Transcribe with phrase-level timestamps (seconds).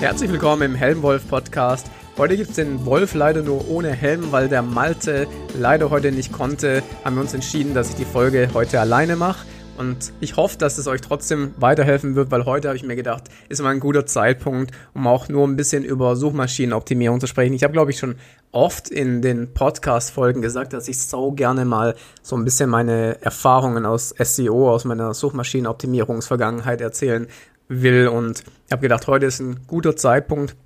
[0.00, 1.90] Herzlich willkommen im Helmwolf Podcast.
[2.16, 5.26] Heute gibt es den Wolf leider nur ohne Helm, weil der Malte
[5.58, 6.84] leider heute nicht konnte.
[7.04, 9.44] Haben wir uns entschieden, dass ich die Folge heute alleine mache.
[9.76, 13.24] Und ich hoffe, dass es euch trotzdem weiterhelfen wird, weil heute habe ich mir gedacht,
[13.48, 17.52] ist mal ein guter Zeitpunkt, um auch nur ein bisschen über Suchmaschinenoptimierung zu sprechen.
[17.52, 18.14] Ich habe, glaube ich, schon
[18.52, 23.84] oft in den Podcast-Folgen gesagt, dass ich so gerne mal so ein bisschen meine Erfahrungen
[23.84, 27.26] aus SEO, aus meiner Suchmaschinenoptimierungsvergangenheit erzählen
[27.68, 28.08] will.
[28.08, 30.56] Und ich habe gedacht, heute ist ein guter Zeitpunkt,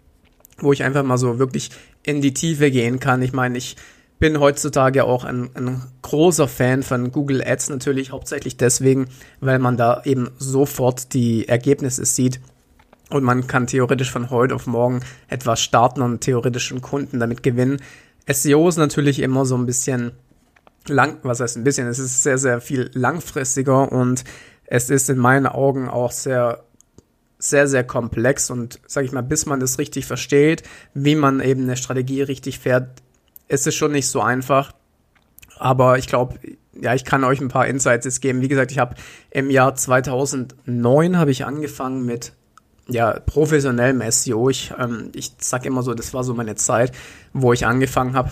[0.58, 1.70] wo ich einfach mal so wirklich
[2.02, 3.22] in die Tiefe gehen kann.
[3.22, 3.76] Ich meine, ich
[4.18, 9.08] bin heutzutage auch ein, ein, großer Fan von Google Ads natürlich, hauptsächlich deswegen,
[9.40, 12.40] weil man da eben sofort die Ergebnisse sieht
[13.10, 17.80] und man kann theoretisch von heute auf morgen etwas starten und theoretischen Kunden damit gewinnen.
[18.28, 20.12] SEO ist natürlich immer so ein bisschen
[20.86, 24.24] lang, was heißt ein bisschen, es ist sehr, sehr viel langfristiger und
[24.66, 26.64] es ist in meinen Augen auch sehr
[27.42, 30.62] sehr, sehr komplex und sage ich mal, bis man das richtig versteht,
[30.94, 33.02] wie man eben eine Strategie richtig fährt,
[33.48, 34.72] ist es schon nicht so einfach.
[35.58, 36.38] Aber ich glaube,
[36.80, 38.42] ja, ich kann euch ein paar Insights jetzt geben.
[38.42, 38.94] Wie gesagt, ich habe
[39.30, 42.32] im Jahr 2009 habe ich angefangen mit
[42.86, 44.48] ja, professionellem SEO.
[44.48, 46.92] Ich, ähm, ich sag immer so, das war so meine Zeit,
[47.32, 48.30] wo ich angefangen habe,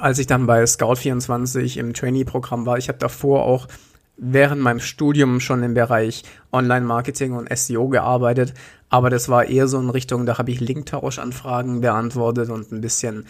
[0.00, 2.76] als ich dann bei Scout24 im Trainee-Programm war.
[2.76, 3.68] Ich habe davor auch
[4.16, 6.22] während meinem Studium schon im Bereich
[6.52, 8.54] Online-Marketing und SEO gearbeitet,
[8.88, 13.26] aber das war eher so in Richtung, da habe ich Linktauschanfragen beantwortet und ein bisschen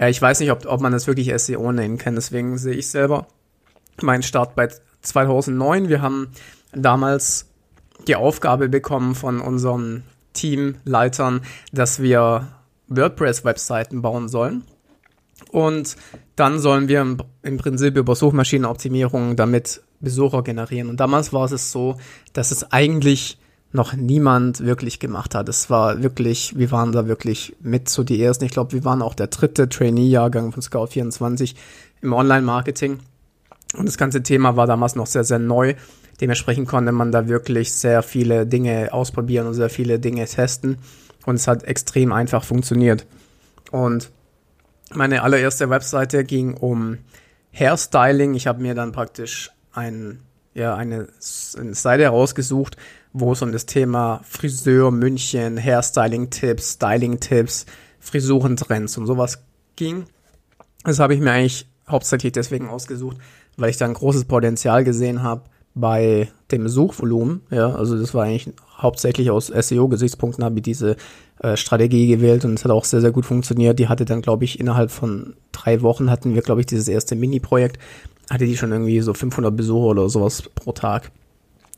[0.00, 2.88] ja, ich weiß nicht, ob, ob man das wirklich SEO nennen kann, deswegen sehe ich
[2.88, 3.28] selber
[4.02, 4.68] meinen Start bei
[5.02, 5.88] 2009.
[5.88, 6.28] Wir haben
[6.72, 7.46] damals
[8.08, 12.48] die Aufgabe bekommen von unseren Teamleitern, dass wir
[12.88, 14.64] WordPress-Webseiten bauen sollen.
[15.54, 15.94] Und
[16.34, 20.88] dann sollen wir im, Prinzip über Suchmaschinenoptimierung damit Besucher generieren.
[20.88, 21.94] Und damals war es so,
[22.32, 23.38] dass es eigentlich
[23.70, 25.48] noch niemand wirklich gemacht hat.
[25.48, 28.44] Es war wirklich, wir waren da wirklich mit zu die ersten.
[28.46, 31.54] Ich glaube, wir waren auch der dritte Trainee-Jahrgang von Scout24
[32.02, 32.98] im Online-Marketing.
[33.78, 35.74] Und das ganze Thema war damals noch sehr, sehr neu.
[36.20, 40.78] Dementsprechend konnte man da wirklich sehr viele Dinge ausprobieren und sehr viele Dinge testen.
[41.26, 43.06] Und es hat extrem einfach funktioniert.
[43.70, 44.10] Und
[44.92, 46.98] meine allererste Webseite ging um
[47.52, 48.34] Hairstyling.
[48.34, 50.20] Ich habe mir dann praktisch ein,
[50.54, 51.08] ja, eine,
[51.58, 52.76] eine Seite herausgesucht,
[53.12, 57.66] wo es um das Thema Friseur, München, Hairstyling-Tipps, Styling-Tipps,
[58.00, 59.44] Frisurentrends und sowas
[59.76, 60.04] ging.
[60.82, 63.16] Das habe ich mir eigentlich hauptsächlich deswegen ausgesucht,
[63.56, 67.42] weil ich da ein großes Potenzial gesehen habe bei dem Suchvolumen.
[67.50, 70.96] Ja, also das war eigentlich hauptsächlich aus SEO-Gesichtspunkten habe ich diese
[71.40, 73.78] äh, Strategie gewählt und es hat auch sehr, sehr gut funktioniert.
[73.78, 77.16] Die hatte dann, glaube ich, innerhalb von drei Wochen hatten wir, glaube ich, dieses erste
[77.16, 77.78] Mini-Projekt,
[78.30, 81.10] hatte die schon irgendwie so 500 Besucher oder sowas pro Tag.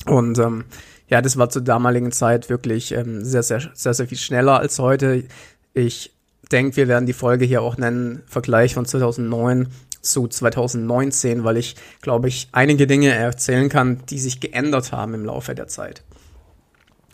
[0.07, 0.65] Und ähm,
[1.09, 4.79] ja, das war zur damaligen Zeit wirklich ähm, sehr, sehr, sehr, sehr viel schneller als
[4.79, 5.25] heute.
[5.73, 6.13] Ich
[6.53, 9.69] denke, wir werden die Folge hier auch nennen, Vergleich von 2009
[10.07, 15.25] zu 2019, weil ich, glaube ich, einige Dinge erzählen kann, die sich geändert haben im
[15.25, 16.03] Laufe der Zeit.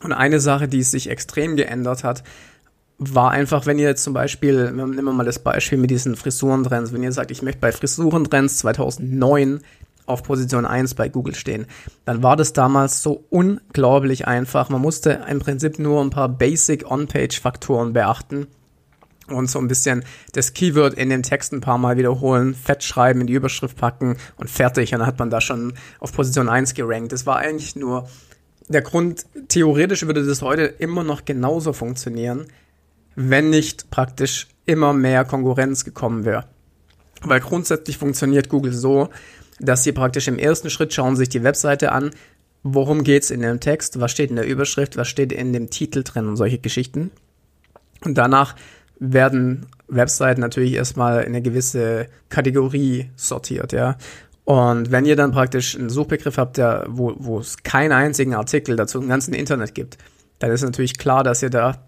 [0.03, 2.23] Und eine Sache, die sich extrem geändert hat,
[2.99, 7.03] war einfach, wenn ihr zum Beispiel, nehmen wir mal das Beispiel mit diesen Frisurentrends, wenn
[7.03, 9.61] ihr sagt, ich möchte bei Frisurentrends 2009
[10.07, 11.67] auf Position 1 bei Google stehen.
[12.05, 14.69] Dann war das damals so unglaublich einfach.
[14.69, 18.49] Man musste im Prinzip nur ein paar Basic On-Page-Faktoren beachten
[19.34, 23.20] und so ein bisschen das Keyword in dem Text ein paar Mal wiederholen, fett schreiben,
[23.20, 24.93] in die Überschrift packen und fertig.
[24.93, 27.12] Und dann hat man da schon auf Position 1 gerankt.
[27.12, 28.09] Das war eigentlich nur
[28.69, 32.47] der Grund, theoretisch würde das heute immer noch genauso funktionieren,
[33.15, 36.47] wenn nicht praktisch immer mehr Konkurrenz gekommen wäre.
[37.22, 39.09] Weil grundsätzlich funktioniert Google so,
[39.60, 42.10] dass sie praktisch im ersten Schritt schauen sich die Webseite an,
[42.62, 46.03] worum geht's in dem Text, was steht in der Überschrift, was steht in dem Titel
[46.03, 47.10] drin und solche Geschichten.
[48.04, 48.56] Und danach
[48.99, 53.97] werden Webseiten natürlich erstmal in eine gewisse Kategorie sortiert, ja.
[54.45, 58.75] Und wenn ihr dann praktisch einen Suchbegriff habt, der, wo, wo es keinen einzigen Artikel
[58.75, 59.99] dazu im ganzen Internet gibt,
[60.41, 61.85] dann ist natürlich klar, dass ihr da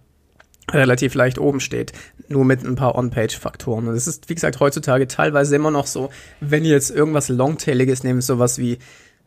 [0.71, 1.93] relativ leicht oben steht,
[2.29, 3.89] nur mit ein paar On-Page-Faktoren.
[3.89, 6.11] Und es ist, wie gesagt, heutzutage teilweise immer noch so,
[6.41, 8.79] wenn ihr jetzt irgendwas Longtailiges nehmt, sowas wie,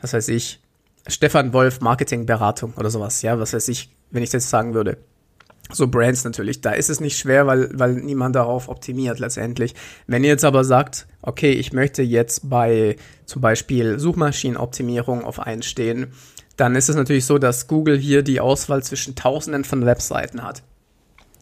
[0.02, 0.62] was weiß ich,
[1.08, 4.98] Stefan Wolf Marketingberatung oder sowas, ja, was weiß ich, wenn ich das jetzt sagen würde.
[5.72, 9.76] So Brands natürlich, da ist es nicht schwer, weil, weil niemand darauf optimiert letztendlich.
[10.08, 15.64] Wenn ihr jetzt aber sagt, okay, ich möchte jetzt bei zum Beispiel Suchmaschinenoptimierung auf einen
[15.64, 16.08] stehen,
[16.56, 20.64] dann ist es natürlich so, dass Google hier die Auswahl zwischen tausenden von Webseiten hat.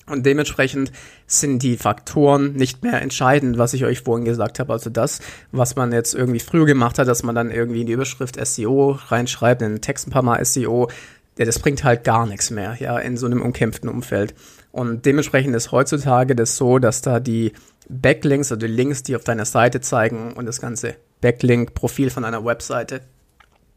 [0.08, 0.92] Und dementsprechend
[1.26, 4.72] sind die Faktoren nicht mehr entscheidend, was ich euch vorhin gesagt habe.
[4.72, 5.20] Also das,
[5.52, 9.00] was man jetzt irgendwie früher gemacht hat, dass man dann irgendwie in die Überschrift SEO
[9.08, 10.90] reinschreibt, in den Text ein paar Mal SEO,
[11.38, 14.34] ja, das bringt halt gar nichts mehr, ja, in so einem umkämpften Umfeld.
[14.72, 17.54] Und dementsprechend ist heutzutage das so, dass da die
[17.90, 22.44] Backlinks oder die Links, die auf deiner Seite zeigen und das ganze Backlink-Profil von einer
[22.46, 23.02] Webseite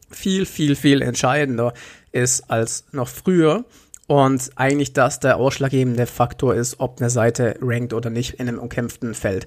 [0.09, 1.73] viel, viel, viel entscheidender
[2.11, 3.65] ist als noch früher.
[4.07, 8.57] Und eigentlich das der ausschlaggebende Faktor ist, ob eine Seite rankt oder nicht in einem
[8.57, 9.45] umkämpften Feld.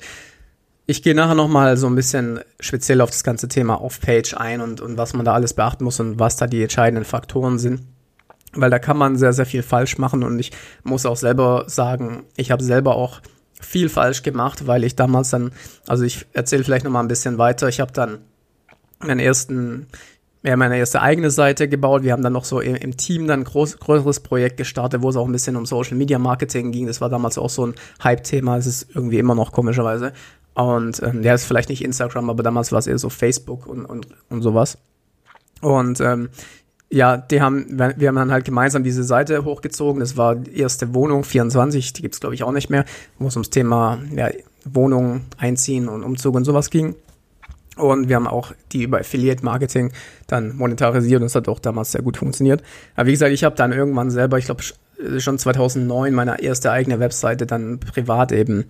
[0.86, 4.80] Ich gehe nachher nochmal so ein bisschen speziell auf das ganze Thema Off-Page ein und,
[4.80, 7.82] und was man da alles beachten muss und was da die entscheidenden Faktoren sind.
[8.54, 10.52] Weil da kann man sehr, sehr viel falsch machen und ich
[10.84, 13.20] muss auch selber sagen, ich habe selber auch
[13.60, 15.52] viel falsch gemacht, weil ich damals dann,
[15.86, 18.18] also ich erzähle vielleicht nochmal ein bisschen weiter, ich habe dann
[19.00, 19.86] meinen ersten,
[20.42, 22.02] ja, meine erste eigene Seite gebaut.
[22.02, 25.16] Wir haben dann noch so im, Team dann ein groß, größeres Projekt gestartet, wo es
[25.16, 26.86] auch ein bisschen um Social Media Marketing ging.
[26.86, 28.56] Das war damals auch so ein Hype-Thema.
[28.56, 30.12] Es ist irgendwie immer noch komischerweise.
[30.54, 33.86] Und ähm, ja, ist vielleicht nicht Instagram, aber damals war es eher so Facebook und,
[33.86, 34.78] und, und sowas.
[35.60, 36.28] Und ähm,
[36.92, 40.00] ja, die haben, wir haben dann halt gemeinsam diese Seite hochgezogen.
[40.00, 42.84] Das war die erste Wohnung 24, die gibt's glaube ich auch nicht mehr,
[43.18, 44.28] wo es ums Thema ja,
[44.64, 46.94] Wohnung einziehen und Umzug und sowas ging.
[47.76, 49.90] Und wir haben auch die über Affiliate Marketing
[50.26, 52.62] dann monetarisiert und das hat auch damals sehr gut funktioniert.
[52.94, 54.62] Aber wie gesagt, ich habe dann irgendwann selber, ich glaube
[55.18, 58.66] schon 2009, meine erste eigene Webseite dann privat eben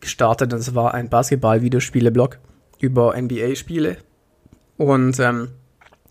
[0.00, 0.54] gestartet.
[0.54, 2.38] Das war ein Basketball-Videospiele-Blog
[2.80, 3.98] über NBA-Spiele.
[4.78, 5.48] Und ähm,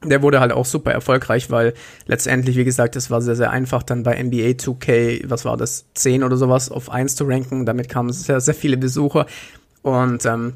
[0.04, 1.74] der wurde halt auch super erfolgreich, weil
[2.08, 5.86] letztendlich, wie gesagt, es war sehr, sehr einfach, dann bei NBA 2K, was war das,
[5.94, 7.66] 10 oder sowas, auf 1 zu ranken.
[7.66, 9.28] Damit kamen sehr, sehr viele Besucher.
[9.84, 10.54] Und ähm,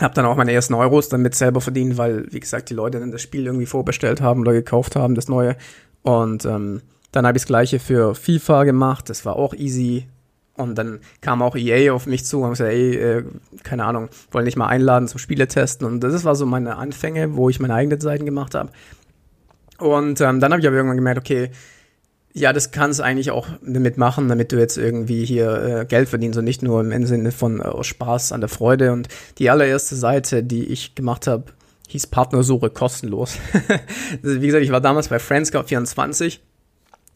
[0.00, 3.12] habe dann auch meine ersten Euros damit selber verdient, weil, wie gesagt, die Leute dann
[3.12, 5.56] das Spiel irgendwie vorbestellt haben oder gekauft haben, das neue.
[6.02, 6.82] Und ähm,
[7.12, 9.08] dann habe ich das gleiche für FIFA gemacht.
[9.08, 10.06] Das war auch easy.
[10.58, 13.24] Und dann kam auch EA auf mich zu und gesagt, ey, äh,
[13.62, 15.86] keine Ahnung, wollen nicht mal einladen zum Spiele testen.
[15.86, 18.70] Und das war so meine Anfänge, wo ich meine eigenen Seiten gemacht habe.
[19.78, 21.50] Und ähm, dann habe ich aber irgendwann gemerkt, okay,
[22.32, 26.08] ja, das kannst du eigentlich auch damit machen, damit du jetzt irgendwie hier äh, Geld
[26.08, 28.92] verdienst und nicht nur im Sinne von äh, Spaß an der Freude.
[28.92, 29.08] Und
[29.38, 31.44] die allererste Seite, die ich gemacht habe,
[31.88, 33.38] hieß Partnersuche kostenlos.
[34.22, 36.40] Wie gesagt, ich war damals bei Friendscout24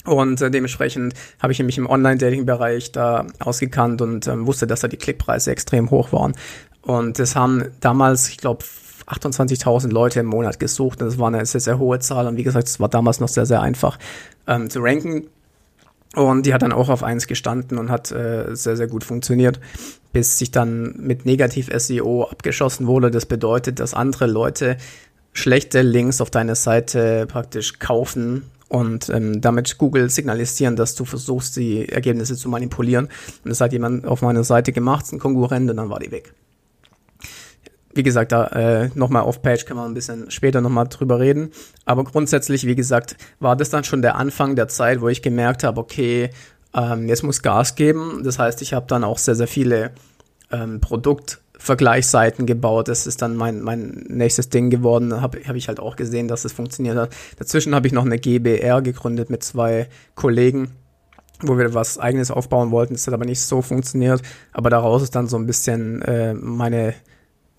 [0.05, 4.89] und äh, dementsprechend habe ich mich im Online-Dating-Bereich da ausgekannt und ähm, wusste, dass da
[4.89, 6.35] die Klickpreise extrem hoch waren.
[6.83, 8.65] Und das haben damals, ich glaube,
[9.07, 11.01] 28.000 Leute im Monat gesucht.
[11.01, 12.27] Das war eine sehr, sehr hohe Zahl.
[12.27, 13.99] Und wie gesagt, es war damals noch sehr, sehr einfach
[14.47, 15.29] ähm, zu ranken.
[16.15, 19.61] Und die hat dann auch auf eins gestanden und hat äh, sehr, sehr gut funktioniert,
[20.13, 23.11] bis sich dann mit Negativ-SEO abgeschossen wurde.
[23.11, 24.77] Das bedeutet, dass andere Leute
[25.33, 31.57] schlechte Links auf deine Seite praktisch kaufen und ähm, damit Google signalisieren, dass du versuchst,
[31.57, 33.05] die Ergebnisse zu manipulieren.
[33.45, 36.33] Und das hat jemand auf meiner Seite gemacht, ein Konkurrent, und dann war die weg.
[37.93, 41.51] Wie gesagt, da äh, nochmal auf Page kann man ein bisschen später nochmal drüber reden.
[41.85, 45.65] Aber grundsätzlich, wie gesagt, war das dann schon der Anfang der Zeit, wo ich gemerkt
[45.65, 46.31] habe, okay,
[46.73, 48.23] ähm, jetzt muss Gas geben.
[48.25, 49.91] Das heißt, ich habe dann auch sehr, sehr viele
[50.51, 52.89] ähm, Produkt- Vergleichsseiten gebaut.
[52.89, 55.21] Das ist dann mein, mein nächstes Ding geworden.
[55.21, 57.15] Habe hab ich halt auch gesehen, dass es funktioniert hat.
[57.39, 60.73] Dazwischen habe ich noch eine GBR gegründet mit zwei Kollegen,
[61.41, 62.95] wo wir was eigenes aufbauen wollten.
[62.95, 64.23] Das hat aber nicht so funktioniert.
[64.53, 66.95] Aber daraus ist dann so ein bisschen äh, meine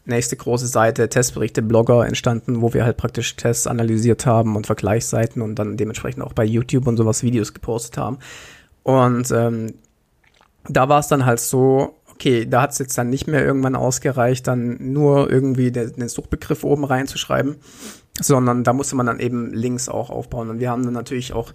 [0.06, 5.42] nächste große Seite, Testberichte, Blogger entstanden, wo wir halt praktisch Tests analysiert haben und Vergleichsseiten
[5.42, 8.20] und dann dementsprechend auch bei YouTube und sowas Videos gepostet haben.
[8.84, 9.76] Und ähm,
[10.68, 13.76] da war es dann halt so, okay, da hat es jetzt dann nicht mehr irgendwann
[13.76, 17.58] ausgereicht, dann nur irgendwie den, den Suchbegriff oben reinzuschreiben,
[18.18, 20.50] sondern da musste man dann eben Links auch aufbauen.
[20.50, 21.52] Und wir haben dann natürlich auch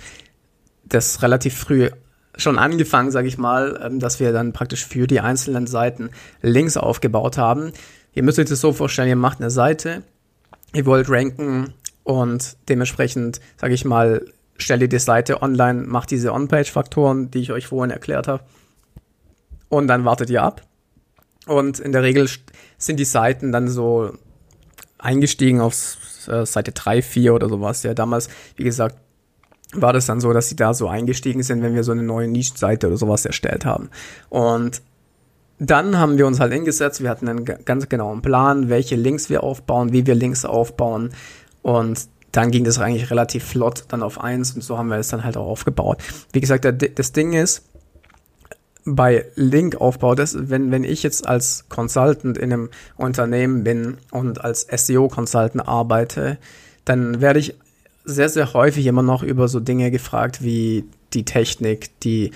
[0.84, 1.88] das relativ früh
[2.36, 6.10] schon angefangen, sage ich mal, ähm, dass wir dann praktisch für die einzelnen Seiten
[6.42, 7.72] Links aufgebaut haben.
[8.12, 10.02] Ihr müsst euch das so vorstellen, ihr macht eine Seite,
[10.74, 11.72] ihr wollt ranken
[12.04, 14.26] und dementsprechend, sage ich mal,
[14.58, 18.42] stellt ihr die Seite online, macht diese On-Page-Faktoren, die ich euch vorhin erklärt habe
[19.68, 20.62] und dann wartet ihr ab.
[21.46, 22.28] Und in der Regel
[22.76, 24.12] sind die Seiten dann so
[24.98, 25.96] eingestiegen auf
[26.26, 27.82] äh, Seite 3, 4 oder sowas.
[27.82, 28.96] Ja, damals, wie gesagt,
[29.72, 32.28] war das dann so, dass sie da so eingestiegen sind, wenn wir so eine neue
[32.28, 33.90] Nischenseite oder sowas erstellt haben.
[34.28, 34.82] Und
[35.58, 39.42] dann haben wir uns halt hingesetzt, wir hatten einen ganz genauen Plan, welche Links wir
[39.42, 41.10] aufbauen, wie wir Links aufbauen
[41.62, 45.08] und dann ging das eigentlich relativ flott dann auf eins und so haben wir es
[45.08, 45.98] dann halt auch aufgebaut.
[46.32, 47.64] Wie gesagt, das Ding ist,
[48.94, 54.66] bei Linkaufbau, das, wenn, wenn ich jetzt als Consultant in einem Unternehmen bin und als
[54.70, 56.38] SEO-Consultant arbeite,
[56.84, 57.54] dann werde ich
[58.04, 62.32] sehr, sehr häufig immer noch über so Dinge gefragt wie die Technik, die,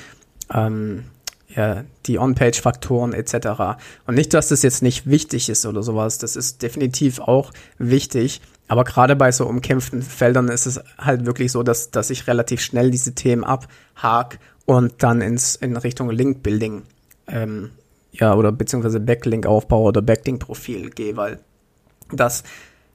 [0.52, 1.04] ähm,
[1.49, 3.78] ja, die On-Page-Faktoren etc.
[4.06, 8.40] Und nicht, dass das jetzt nicht wichtig ist oder sowas, das ist definitiv auch wichtig,
[8.68, 12.62] aber gerade bei so umkämpften Feldern ist es halt wirklich so, dass, dass ich relativ
[12.62, 16.83] schnell diese Themen abhak und dann ins, in Richtung Link-Building,
[17.28, 17.71] ähm,
[18.12, 21.40] ja, oder beziehungsweise Backlink-Aufbau oder Backlink-Profil gehe, weil
[22.12, 22.45] das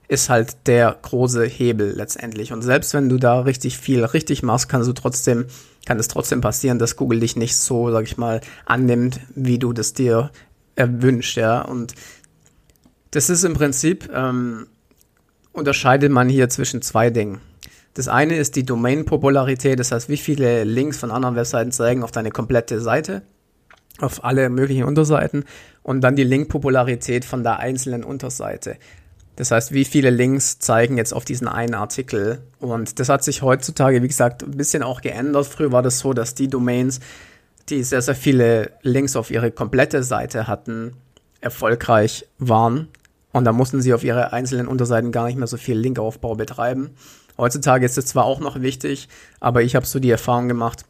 [0.07, 2.53] ist halt der große Hebel letztendlich.
[2.53, 5.45] Und selbst wenn du da richtig viel richtig machst, kannst du trotzdem,
[5.85, 9.73] kann es trotzdem passieren, dass Google dich nicht so, sag ich mal, annimmt, wie du
[9.73, 10.31] das dir
[10.75, 11.61] erwünscht, ja.
[11.61, 11.93] Und
[13.11, 14.67] das ist im Prinzip, ähm,
[15.51, 17.41] unterscheidet man hier zwischen zwei Dingen.
[17.97, 22.11] Das eine ist die Domain-Popularität, das heißt, wie viele Links von anderen Webseiten zeigen auf
[22.11, 23.23] deine komplette Seite,
[23.99, 25.45] auf alle möglichen Unterseiten
[25.81, 28.75] und dann die Link-Popularität von der einzelnen Unterseite.
[29.35, 32.43] Das heißt, wie viele Links zeigen jetzt auf diesen einen Artikel?
[32.59, 35.47] Und das hat sich heutzutage, wie gesagt, ein bisschen auch geändert.
[35.47, 36.99] Früher war das so, dass die Domains,
[37.69, 40.93] die sehr, sehr viele Links auf ihre komplette Seite hatten,
[41.41, 42.89] erfolgreich waren.
[43.31, 46.91] Und da mussten sie auf ihre einzelnen Unterseiten gar nicht mehr so viel Linkaufbau betreiben.
[47.37, 50.85] Heutzutage ist es zwar auch noch wichtig, aber ich habe so die Erfahrung gemacht,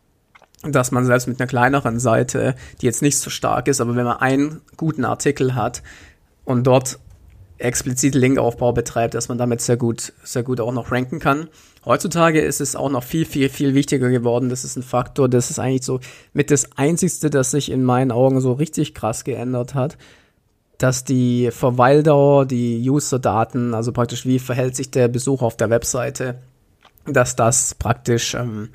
[0.63, 4.05] dass man selbst mit einer kleineren Seite, die jetzt nicht so stark ist, aber wenn
[4.05, 5.83] man einen guten Artikel hat
[6.45, 6.99] und dort
[7.59, 11.47] explizit Linkaufbau betreibt, dass man damit sehr gut, sehr gut auch noch ranken kann.
[11.85, 14.49] Heutzutage ist es auch noch viel, viel, viel wichtiger geworden.
[14.49, 15.99] Das ist ein Faktor, das ist eigentlich so
[16.33, 19.97] mit das einzigste, das sich in meinen Augen so richtig krass geändert hat,
[20.77, 26.35] dass die Verweildauer, die User-Daten, also praktisch wie verhält sich der Besucher auf der Webseite,
[27.05, 28.69] dass das praktisch ähm,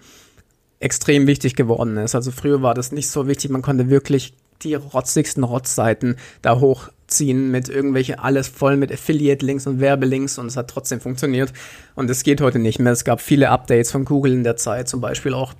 [0.81, 2.15] extrem wichtig geworden ist.
[2.15, 7.51] Also früher war das nicht so wichtig, man konnte wirklich die rotzigsten Rotzseiten da hochziehen
[7.51, 11.53] mit irgendwelche, alles voll mit Affiliate-Links und Werbelinks und es hat trotzdem funktioniert.
[11.95, 12.93] Und es geht heute nicht mehr.
[12.93, 15.55] Es gab viele Updates von Google in der Zeit, zum Beispiel auch,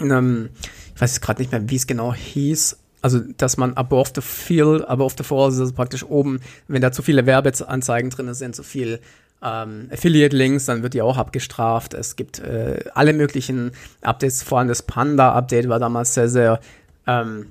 [0.00, 0.50] ähm,
[0.94, 4.88] ich weiß gerade nicht mehr, wie es genau hieß, also dass man above the field,
[4.88, 8.98] above the falls, also praktisch oben, wenn da zu viele Werbeanzeigen drin sind, zu viel
[9.42, 11.92] ähm, Affiliate-Links, dann wird die auch abgestraft.
[11.92, 16.60] Es gibt äh, alle möglichen Updates, vor allem das Panda-Update war damals sehr, sehr
[17.06, 17.48] ähm,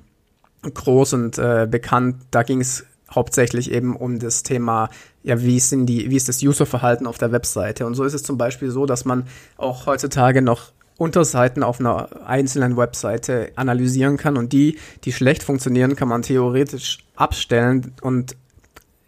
[0.62, 2.16] groß und äh, bekannt.
[2.32, 4.90] Da ging es hauptsächlich eben um das Thema,
[5.22, 7.86] ja, wie sind die, wie ist das Userverhalten auf der Webseite?
[7.86, 12.26] Und so ist es zum Beispiel so, dass man auch heutzutage noch Unterseiten auf einer
[12.26, 18.36] einzelnen Webseite analysieren kann und die, die schlecht funktionieren, kann man theoretisch abstellen und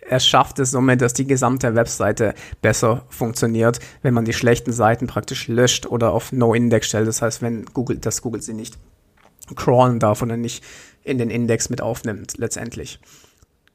[0.08, 5.06] er schafft es somit, dass die gesamte Webseite besser funktioniert, wenn man die schlechten Seiten
[5.06, 7.08] praktisch löscht oder auf No-Index stellt.
[7.08, 8.78] Das heißt, wenn Google, dass Google sie nicht
[9.54, 10.62] crawlen darf und nicht
[11.02, 13.00] in den Index mit aufnimmt, letztendlich.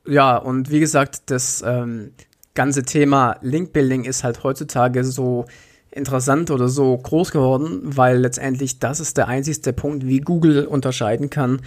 [0.06, 2.13] Ja, und wie gesagt, das ähm,
[2.53, 5.46] ganze Thema Link-Building ist halt heutzutage so
[5.91, 11.29] interessant oder so groß geworden, weil letztendlich das ist der einzigste Punkt, wie Google unterscheiden
[11.29, 11.62] kann,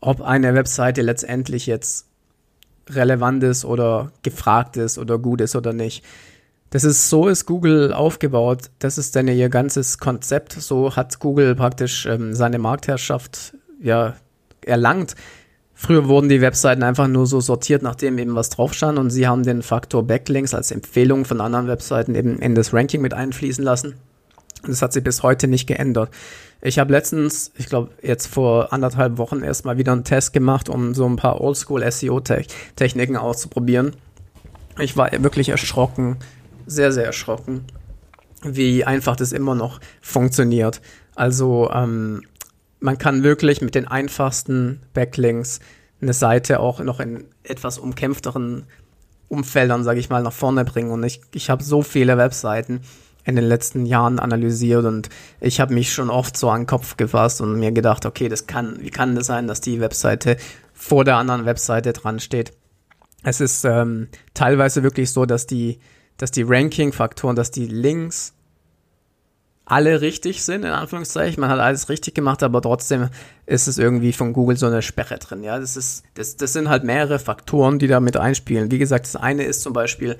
[0.00, 2.06] ob eine Webseite letztendlich jetzt
[2.90, 6.04] relevant ist oder gefragt ist oder gut ist oder nicht.
[6.70, 8.70] Das ist so ist Google aufgebaut.
[8.80, 10.52] Das ist dann ihr ganzes Konzept.
[10.52, 14.16] So hat Google praktisch ähm, seine Marktherrschaft ja
[14.60, 15.14] erlangt.
[15.74, 19.26] Früher wurden die Webseiten einfach nur so sortiert, nachdem eben was drauf stand und sie
[19.26, 23.64] haben den Faktor Backlinks als Empfehlung von anderen Webseiten eben in das Ranking mit einfließen
[23.64, 23.94] lassen.
[24.66, 26.10] Das hat sich bis heute nicht geändert.
[26.62, 30.94] Ich habe letztens, ich glaube jetzt vor anderthalb Wochen erstmal wieder einen Test gemacht, um
[30.94, 33.92] so ein paar Oldschool SEO-Techniken auszuprobieren.
[34.78, 36.16] Ich war wirklich erschrocken,
[36.66, 37.64] sehr, sehr erschrocken,
[38.42, 40.80] wie einfach das immer noch funktioniert.
[41.14, 42.22] Also ähm,
[42.84, 45.60] man kann wirklich mit den einfachsten Backlinks
[46.02, 48.66] eine Seite auch noch in etwas umkämpfteren
[49.28, 50.90] Umfeldern, sage ich mal, nach vorne bringen.
[50.90, 52.82] Und ich, ich habe so viele Webseiten
[53.24, 55.08] in den letzten Jahren analysiert und
[55.40, 58.46] ich habe mich schon oft so an den Kopf gefasst und mir gedacht, okay, das
[58.46, 60.36] kann, wie kann das sein, dass die Webseite
[60.74, 62.52] vor der anderen Webseite dran steht?
[63.22, 65.78] Es ist ähm, teilweise wirklich so, dass die,
[66.18, 68.34] dass die Ranking-Faktoren, dass die Links
[69.66, 71.40] alle richtig sind, in Anführungszeichen.
[71.40, 73.08] Man hat alles richtig gemacht, aber trotzdem
[73.46, 75.42] ist es irgendwie von Google so eine Sperre drin.
[75.42, 78.70] Ja, das ist, das, das sind halt mehrere Faktoren, die da mit einspielen.
[78.70, 80.16] Wie gesagt, das eine ist zum Beispiel,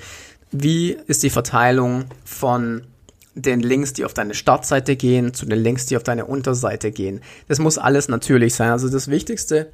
[0.51, 2.87] wie ist die Verteilung von
[3.35, 7.21] den Links, die auf deine Startseite gehen, zu den Links, die auf deine Unterseite gehen.
[7.49, 8.71] Das muss alles natürlich sein.
[8.71, 9.73] Also das Wichtigste,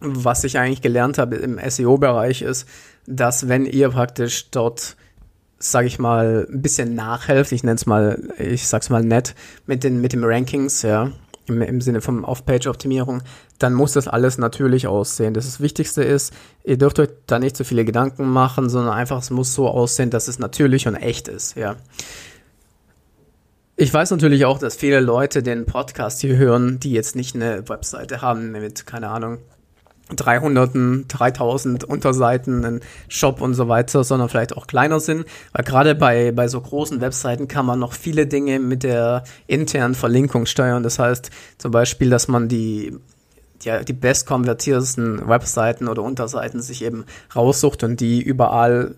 [0.00, 2.68] was ich eigentlich gelernt habe im SEO-Bereich ist,
[3.06, 4.96] dass wenn ihr praktisch dort
[5.58, 9.34] sage ich mal, ein bisschen nachhelft, ich nenne es mal, ich sag's mal nett,
[9.66, 11.12] mit den, mit dem Rankings, ja,
[11.46, 13.22] im, im Sinne von Off-Page-Optimierung,
[13.58, 15.34] dann muss das alles natürlich aussehen.
[15.34, 16.32] Das, das Wichtigste ist,
[16.64, 20.10] ihr dürft euch da nicht so viele Gedanken machen, sondern einfach, es muss so aussehen,
[20.10, 21.76] dass es natürlich und echt ist, ja.
[23.76, 27.68] Ich weiß natürlich auch, dass viele Leute den Podcast hier hören, die jetzt nicht eine
[27.68, 29.38] Webseite haben mit, keine Ahnung,
[30.14, 30.72] 300,
[31.08, 35.24] 3000 Unterseiten, einen Shop und so weiter, sondern vielleicht auch kleiner sind.
[35.52, 39.94] Weil gerade bei, bei so großen Webseiten kann man noch viele Dinge mit der internen
[39.94, 40.82] Verlinkung steuern.
[40.82, 42.98] Das heißt zum Beispiel, dass man die
[43.62, 48.94] ja, die best konvertiertesten Webseiten oder Unterseiten sich eben raussucht und die überall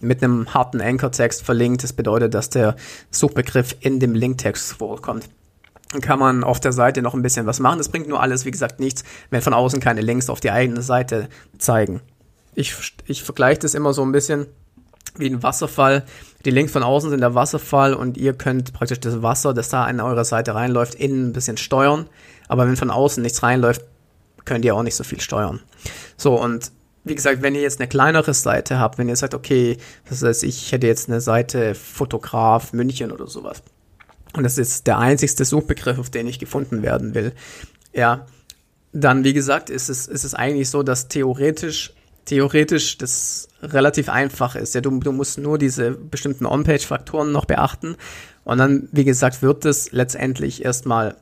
[0.00, 1.82] mit einem harten Anchor-Text verlinkt.
[1.82, 2.76] Das bedeutet, dass der
[3.10, 5.28] Suchbegriff in dem Linktext vorkommt
[6.00, 7.78] kann man auf der Seite noch ein bisschen was machen.
[7.78, 10.82] Das bringt nur alles, wie gesagt, nichts, wenn von außen keine Links auf die eigene
[10.82, 12.00] Seite zeigen.
[12.54, 12.74] Ich,
[13.06, 14.46] ich vergleiche das immer so ein bisschen
[15.16, 16.04] wie ein Wasserfall.
[16.44, 19.88] Die Links von außen sind der Wasserfall und ihr könnt praktisch das Wasser, das da
[19.88, 22.08] in eure Seite reinläuft, innen ein bisschen steuern.
[22.48, 23.82] Aber wenn von außen nichts reinläuft,
[24.44, 25.60] könnt ihr auch nicht so viel steuern.
[26.16, 26.72] So, und
[27.04, 29.76] wie gesagt, wenn ihr jetzt eine kleinere Seite habt, wenn ihr sagt, okay,
[30.08, 33.62] das heißt, ich hätte jetzt eine Seite Fotograf München oder sowas,
[34.34, 37.32] und das ist der einzigste Suchbegriff, auf den ich gefunden werden will,
[37.92, 38.26] ja,
[38.92, 41.94] dann, wie gesagt, ist es, ist es eigentlich so, dass theoretisch,
[42.26, 44.74] theoretisch das relativ einfach ist.
[44.74, 47.96] Ja, du, du musst nur diese bestimmten On-Page-Faktoren noch beachten.
[48.44, 51.16] Und dann, wie gesagt, wird es letztendlich erstmal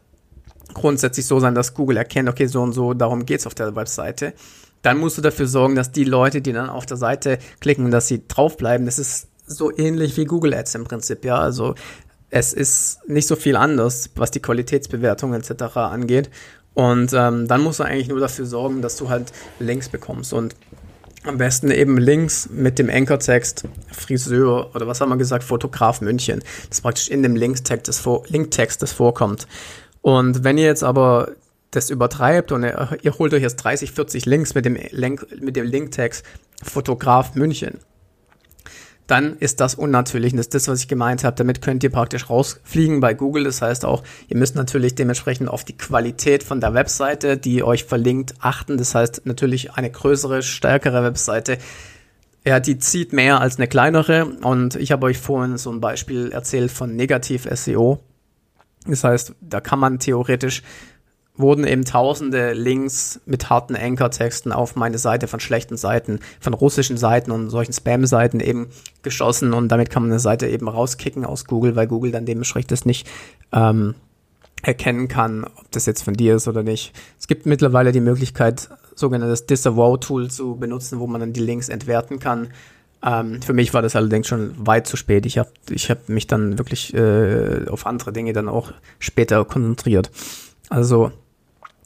[0.74, 4.34] grundsätzlich so sein, dass Google erkennt, okay, so und so, darum geht's auf der Webseite.
[4.82, 8.08] Dann musst du dafür sorgen, dass die Leute, die dann auf der Seite klicken, dass
[8.08, 8.86] sie draufbleiben.
[8.86, 11.38] Das ist so ähnlich wie Google Ads im Prinzip, ja.
[11.38, 11.74] Also
[12.30, 15.76] es ist nicht so viel anders, was die Qualitätsbewertung etc.
[15.76, 16.30] angeht.
[16.74, 20.32] Und ähm, dann musst du eigentlich nur dafür sorgen, dass du halt Links bekommst.
[20.32, 20.54] Und
[21.24, 26.42] am besten eben Links mit dem Anchor-Text Friseur oder was haben wir gesagt, Fotograf München.
[26.68, 29.46] Das praktisch in dem Linktext, das, vor das vorkommt.
[30.00, 31.32] Und wenn ihr jetzt aber
[31.72, 35.56] das übertreibt und ihr, ihr holt euch jetzt 30, 40 Links mit dem, Link, mit
[35.56, 36.24] dem Linktext
[36.62, 37.78] Fotograf München,
[39.10, 40.32] dann ist das unnatürlich.
[40.32, 41.36] Und das ist das, was ich gemeint habe.
[41.36, 43.44] Damit könnt ihr praktisch rausfliegen bei Google.
[43.44, 47.84] Das heißt auch, ihr müsst natürlich dementsprechend auf die Qualität von der Webseite, die euch
[47.84, 48.78] verlinkt, achten.
[48.78, 51.58] Das heißt natürlich eine größere, stärkere Webseite.
[52.46, 54.26] Ja, die zieht mehr als eine kleinere.
[54.26, 58.00] Und ich habe euch vorhin so ein Beispiel erzählt von Negativ-SEO.
[58.86, 60.62] Das heißt, da kann man theoretisch
[61.40, 66.96] wurden eben tausende Links mit harten Anchor-Texten auf meine Seite von schlechten Seiten, von russischen
[66.96, 68.68] Seiten und solchen Spam-Seiten eben
[69.02, 72.72] geschossen und damit kann man eine Seite eben rauskicken aus Google, weil Google dann dementsprechend
[72.72, 73.08] das nicht
[73.52, 73.94] ähm,
[74.62, 76.92] erkennen kann, ob das jetzt von dir ist oder nicht.
[77.18, 82.18] Es gibt mittlerweile die Möglichkeit, sogenanntes Disavow-Tool zu benutzen, wo man dann die Links entwerten
[82.18, 82.48] kann.
[83.02, 85.24] Ähm, für mich war das allerdings schon weit zu spät.
[85.24, 90.10] Ich habe ich hab mich dann wirklich äh, auf andere Dinge dann auch später konzentriert.
[90.68, 91.10] Also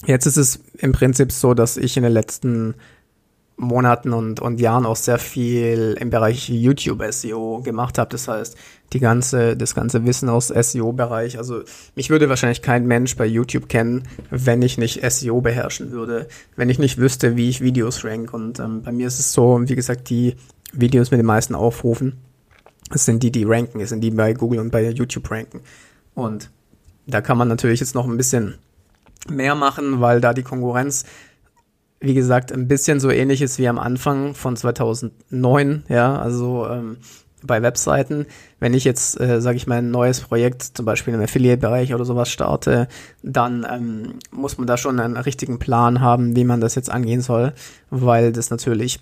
[0.06, 2.74] Jetzt ist es im Prinzip so, dass ich in den letzten
[3.56, 8.10] Monaten und, und Jahren auch sehr viel im Bereich YouTube SEO gemacht habe.
[8.10, 8.56] Das heißt,
[8.92, 11.38] die ganze, das ganze Wissen aus SEO-Bereich.
[11.38, 11.62] Also
[11.94, 16.68] mich würde wahrscheinlich kein Mensch bei YouTube kennen, wenn ich nicht SEO beherrschen würde, wenn
[16.68, 18.34] ich nicht wüsste, wie ich Videos rank.
[18.34, 20.34] Und ähm, bei mir ist es so, wie gesagt, die
[20.72, 22.14] Videos mit den meisten Aufrufen,
[22.92, 25.60] es sind die, die ranken, es sind die bei Google und bei YouTube ranken.
[26.14, 26.50] Und
[27.06, 28.54] da kann man natürlich jetzt noch ein bisschen
[29.28, 31.04] mehr machen, weil da die Konkurrenz,
[32.00, 36.98] wie gesagt, ein bisschen so ähnlich ist wie am Anfang von 2009, ja, also ähm,
[37.46, 38.26] bei Webseiten.
[38.58, 42.04] Wenn ich jetzt, äh, sage ich mal, ein neues Projekt, zum Beispiel im Affiliate-Bereich oder
[42.04, 42.88] sowas starte,
[43.22, 47.20] dann ähm, muss man da schon einen richtigen Plan haben, wie man das jetzt angehen
[47.20, 47.52] soll,
[47.90, 49.00] weil das natürlich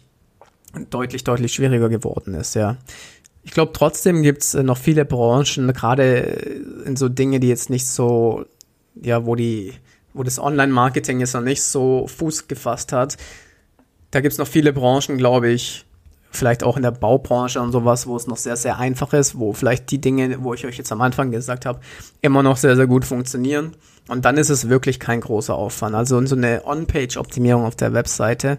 [0.90, 2.76] deutlich, deutlich schwieriger geworden ist, ja.
[3.44, 6.18] Ich glaube, trotzdem gibt's äh, noch viele Branchen, gerade
[6.84, 8.44] in so Dinge, die jetzt nicht so,
[8.94, 9.72] ja, wo die
[10.14, 13.16] wo das Online-Marketing jetzt noch nicht so Fuß gefasst hat.
[14.10, 15.86] Da gibt es noch viele Branchen, glaube ich,
[16.30, 19.52] vielleicht auch in der Baubranche und sowas, wo es noch sehr, sehr einfach ist, wo
[19.52, 21.80] vielleicht die Dinge, wo ich euch jetzt am Anfang gesagt habe,
[22.20, 23.76] immer noch sehr, sehr gut funktionieren.
[24.08, 25.94] Und dann ist es wirklich kein großer Aufwand.
[25.94, 28.58] Also so eine On-Page-Optimierung auf der Webseite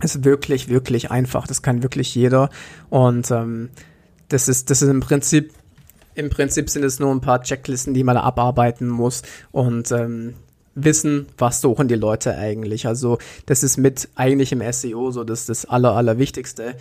[0.00, 1.46] ist wirklich, wirklich einfach.
[1.46, 2.48] Das kann wirklich jeder.
[2.88, 3.70] Und ähm,
[4.28, 5.52] das ist, das ist im Prinzip,
[6.14, 9.22] im Prinzip sind es nur ein paar Checklisten, die man da abarbeiten muss.
[9.50, 10.34] Und ähm,
[10.74, 12.86] wissen, was suchen die Leute eigentlich.
[12.86, 16.76] Also das ist mit eigentlich im SEO so das, das Aller, Allerwichtigste.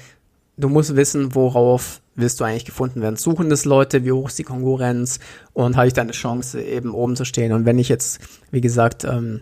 [0.58, 3.16] Du musst wissen, worauf willst du eigentlich gefunden werden.
[3.16, 5.20] Suchen das Leute, wie hoch ist die Konkurrenz
[5.54, 7.54] und habe ich da eine Chance, eben oben zu stehen.
[7.54, 8.20] Und wenn ich jetzt,
[8.52, 9.42] wie gesagt, ähm,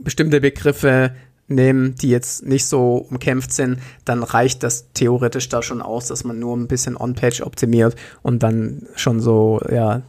[0.00, 1.12] bestimmte Begriffe
[1.48, 6.24] nehme, die jetzt nicht so umkämpft sind, dann reicht das theoretisch da schon aus, dass
[6.24, 10.02] man nur ein bisschen On-Page optimiert und dann schon so, ja,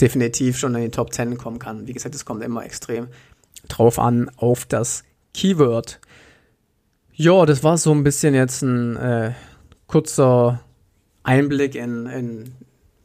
[0.00, 1.86] definitiv schon in die Top 10 kommen kann.
[1.86, 3.08] Wie gesagt, es kommt immer extrem
[3.68, 6.00] drauf an, auf das Keyword.
[7.12, 9.32] Ja, das war so ein bisschen jetzt ein äh,
[9.86, 10.60] kurzer
[11.22, 12.52] Einblick in, in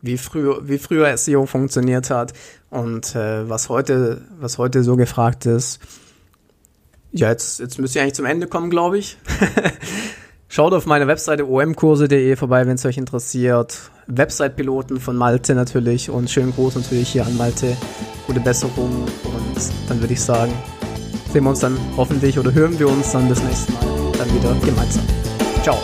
[0.02, 2.34] wie früher, wie früher SEO funktioniert hat
[2.70, 5.80] und äh, was heute, was heute so gefragt ist.
[7.12, 9.18] Ja, jetzt, jetzt müsst ihr eigentlich zum Ende kommen, glaube ich.
[10.48, 13.92] Schaut auf meine Webseite omkurse.de vorbei, wenn es euch interessiert.
[14.10, 17.78] Website-Piloten von Malte natürlich und schönen Gruß natürlich hier an Malte.
[18.28, 18.92] Gute Besserung
[19.24, 20.54] und dann würde ich sagen,
[21.32, 24.54] sehen wir uns dann hoffentlich oder hören wir uns dann das nächste Mal dann wieder
[24.66, 25.04] gemeinsam.
[25.64, 25.78] Ciao.